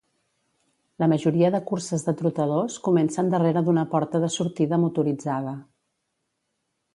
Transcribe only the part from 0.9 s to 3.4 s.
La majoria de curses de trotadors comencen